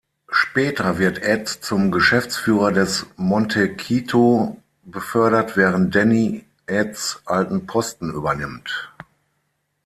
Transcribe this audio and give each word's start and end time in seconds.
Später 0.31 0.97
wird 0.97 1.21
Ed 1.21 1.47
zum 1.47 1.91
Geschäftsführer 1.91 2.71
des 2.71 3.05
Montecito 3.17 4.57
befördert, 4.83 5.55
während 5.57 5.93
Danny 5.93 6.43
Eds 6.65 7.21
alten 7.27 7.67
Posten 7.67 8.11
übernimmt. 8.11 8.91